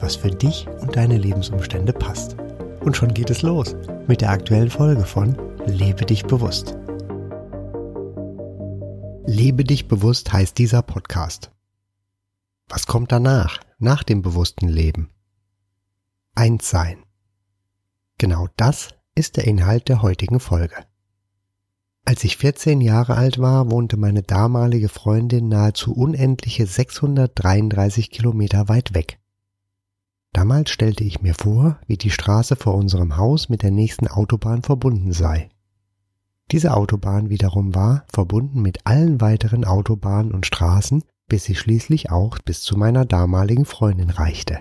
[0.00, 2.36] was für dich und deine Lebensumstände passt.
[2.80, 3.76] Und schon geht es los
[4.08, 6.76] mit der aktuellen Folge von Lebe dich bewusst.
[9.26, 11.52] Lebe dich bewusst heißt dieser Podcast.
[12.68, 15.10] Was kommt danach, nach dem bewussten Leben?
[16.34, 17.04] Eins sein.
[18.18, 20.74] Genau das ist der Inhalt der heutigen Folge.
[22.04, 28.94] Als ich 14 Jahre alt war, wohnte meine damalige Freundin nahezu unendliche 633 Kilometer weit
[28.94, 29.19] weg.
[30.32, 34.62] Damals stellte ich mir vor, wie die Straße vor unserem Haus mit der nächsten Autobahn
[34.62, 35.50] verbunden sei.
[36.52, 42.38] Diese Autobahn wiederum war verbunden mit allen weiteren Autobahnen und Straßen, bis sie schließlich auch
[42.38, 44.58] bis zu meiner damaligen Freundin reichte.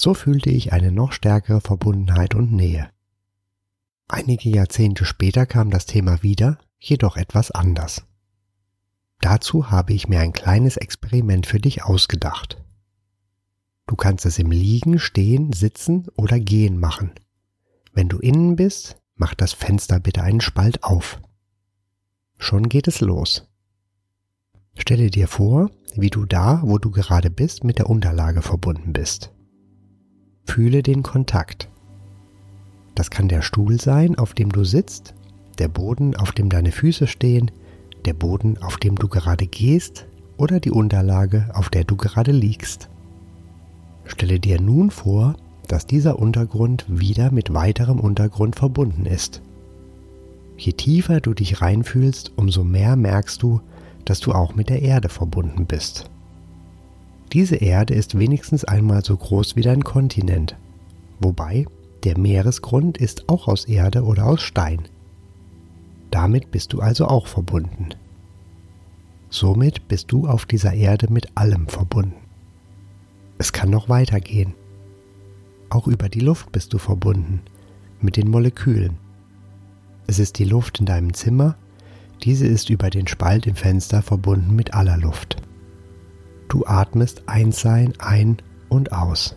[0.00, 2.90] So fühlte ich eine noch stärkere Verbundenheit und Nähe.
[4.08, 8.04] Einige Jahrzehnte später kam das Thema wieder, jedoch etwas anders.
[9.20, 12.62] Dazu habe ich mir ein kleines Experiment für dich ausgedacht.
[13.88, 17.12] Du kannst es im Liegen, Stehen, Sitzen oder Gehen machen.
[17.94, 21.18] Wenn du innen bist, mach das Fenster bitte einen Spalt auf.
[22.36, 23.48] Schon geht es los.
[24.76, 29.32] Stelle dir vor, wie du da, wo du gerade bist, mit der Unterlage verbunden bist.
[30.44, 31.70] Fühle den Kontakt.
[32.94, 35.14] Das kann der Stuhl sein, auf dem du sitzt,
[35.56, 37.50] der Boden, auf dem deine Füße stehen,
[38.04, 42.90] der Boden, auf dem du gerade gehst oder die Unterlage, auf der du gerade liegst.
[44.08, 45.36] Stelle dir nun vor,
[45.68, 49.42] dass dieser Untergrund wieder mit weiterem Untergrund verbunden ist.
[50.56, 53.60] Je tiefer du dich reinfühlst, umso mehr merkst du,
[54.04, 56.10] dass du auch mit der Erde verbunden bist.
[57.32, 60.56] Diese Erde ist wenigstens einmal so groß wie dein Kontinent,
[61.20, 61.66] wobei
[62.04, 64.88] der Meeresgrund ist auch aus Erde oder aus Stein.
[66.10, 67.90] Damit bist du also auch verbunden.
[69.28, 72.27] Somit bist du auf dieser Erde mit allem verbunden.
[73.38, 74.54] Es kann noch weitergehen.
[75.70, 77.42] Auch über die Luft bist du verbunden,
[78.00, 78.98] mit den Molekülen.
[80.06, 81.56] Es ist die Luft in deinem Zimmer,
[82.24, 85.36] diese ist über den Spalt im Fenster verbunden mit aller Luft.
[86.48, 88.38] Du atmest Einssein ein
[88.68, 89.36] und aus.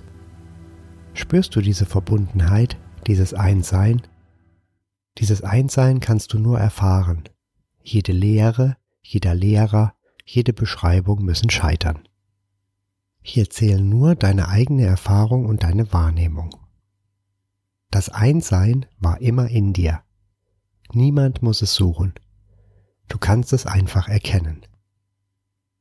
[1.14, 4.02] Spürst du diese Verbundenheit, dieses Einssein?
[5.18, 7.24] Dieses Einssein kannst du nur erfahren.
[7.84, 9.94] Jede Lehre, jeder Lehrer,
[10.26, 12.00] jede Beschreibung müssen scheitern.
[13.22, 16.56] Hier zählen nur deine eigene Erfahrung und deine Wahrnehmung.
[17.92, 20.02] Das Einssein war immer in dir.
[20.94, 22.14] Niemand muss es suchen.
[23.08, 24.66] Du kannst es einfach erkennen.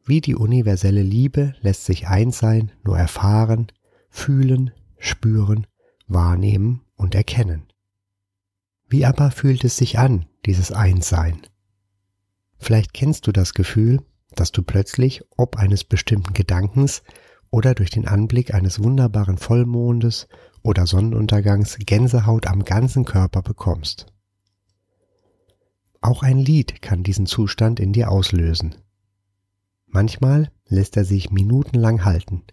[0.04, 3.68] Wie die universelle Liebe lässt sich Einssein nur erfahren,
[4.08, 5.66] fühlen, spüren,
[6.08, 7.72] wahrnehmen und erkennen.
[8.88, 11.42] Wie aber fühlt es sich an, dieses Einssein?
[12.58, 14.02] Vielleicht kennst du das Gefühl,
[14.34, 17.02] dass du plötzlich, ob eines bestimmten Gedankens
[17.50, 20.28] oder durch den Anblick eines wunderbaren Vollmondes
[20.62, 24.06] oder Sonnenuntergangs Gänsehaut am ganzen Körper bekommst.
[26.00, 28.76] Auch ein Lied kann diesen Zustand in dir auslösen.
[29.86, 32.44] Manchmal lässt er sich minutenlang halten.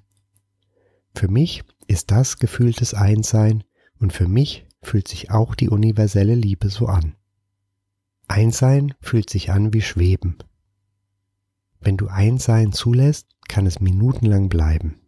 [1.15, 3.63] Für mich ist das gefühltes Einssein
[3.99, 7.15] und für mich fühlt sich auch die universelle Liebe so an.
[8.27, 10.37] Einssein fühlt sich an wie Schweben.
[11.79, 15.01] Wenn du Einssein zulässt, kann es minutenlang bleiben.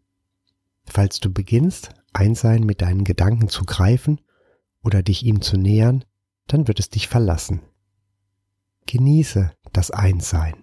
[0.85, 4.21] Falls du beginnst, Einssein mit deinen Gedanken zu greifen
[4.83, 6.03] oder dich ihm zu nähern,
[6.47, 7.61] dann wird es dich verlassen.
[8.87, 10.55] Genieße das Einssein.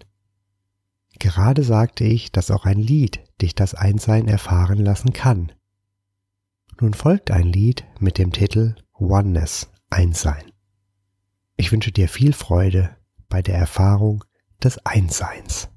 [1.18, 5.52] Gerade sagte ich, dass auch ein Lied dich das Einssein erfahren lassen kann.
[6.80, 10.52] Nun folgt ein Lied mit dem Titel Oneness, Einssein.
[11.56, 12.96] Ich wünsche dir viel Freude
[13.28, 14.24] bei der Erfahrung
[14.62, 15.70] des Einsseins.